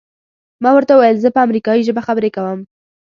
ما 0.63 0.69
ورته 0.75 0.93
وویل 0.95 1.17
زه 1.23 1.29
په 1.35 1.39
امریکایي 1.47 1.85
ژبه 1.87 2.01
خبرې 2.07 2.29
کوم. 2.35 2.59